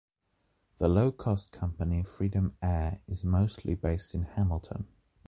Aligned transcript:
The 0.79 0.87
low-cost 0.89 1.51
company 1.51 2.01
Freedom 2.01 2.57
Air 2.59 3.01
is 3.07 3.23
mostly 3.23 3.75
based 3.75 4.15
in 4.15 4.23
Hamilton. 4.23 4.87